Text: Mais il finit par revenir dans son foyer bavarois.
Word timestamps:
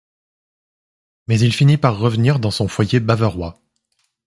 Mais 1.27 1.39
il 1.39 1.53
finit 1.53 1.77
par 1.77 1.99
revenir 1.99 2.39
dans 2.39 2.49
son 2.49 2.67
foyer 2.67 2.99
bavarois. 2.99 3.61